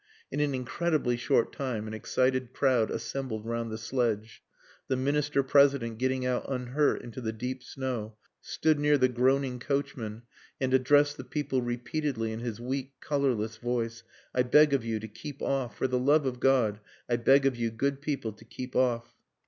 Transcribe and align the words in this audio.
In 0.31 0.39
an 0.39 0.55
incredibly 0.55 1.15
short 1.15 1.53
time 1.53 1.85
an 1.87 1.93
excited 1.93 2.53
crowd 2.53 2.89
assembled 2.89 3.45
round 3.45 3.71
the 3.71 3.77
sledge. 3.77 4.41
The 4.87 4.95
Minister 4.95 5.43
President, 5.43 5.99
getting 5.99 6.25
out 6.25 6.45
unhurt 6.49 7.03
into 7.03 7.21
the 7.21 7.31
deep 7.31 7.61
snow, 7.61 8.15
stood 8.39 8.79
near 8.79 8.97
the 8.97 9.07
groaning 9.07 9.59
coachman 9.59 10.23
and 10.59 10.73
addressed 10.73 11.17
the 11.17 11.23
people 11.23 11.61
repeatedly 11.61 12.31
in 12.31 12.39
his 12.39 12.59
weak, 12.59 12.93
colourless 12.99 13.57
voice: 13.57 14.01
"I 14.33 14.41
beg 14.41 14.73
of 14.73 14.83
you 14.83 14.99
to 14.99 15.07
keep 15.07 15.39
off: 15.39 15.77
For 15.77 15.85
the 15.87 15.99
love 15.99 16.25
of 16.25 16.39
God, 16.39 16.79
I 17.07 17.17
beg 17.17 17.45
of 17.45 17.55
you 17.55 17.69
good 17.69 18.01
people 18.01 18.31
to 18.33 18.43
keep 18.43 18.75
off." 18.75 19.13